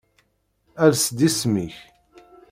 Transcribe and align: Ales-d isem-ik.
Ales-d 0.83 1.19
isem-ik. 1.27 1.75